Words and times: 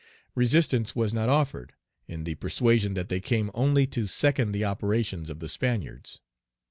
Resistance 0.33 0.95
was 0.95 1.13
not 1.13 1.29
offered, 1.29 1.73
in 2.07 2.23
the 2.23 2.33
persuasion 2.33 2.95
that 2.95 3.07
they 3.07 3.19
came 3.19 3.51
only 3.53 3.85
to 3.85 4.07
second 4.07 4.51
the 4.51 4.65
operations 4.65 5.29
of 5.29 5.41
the 5.41 5.47
Spaniards. 5.47 6.19